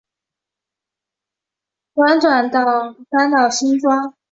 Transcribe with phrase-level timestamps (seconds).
[1.93, 2.49] 辗转
[3.11, 4.15] 搬到新庄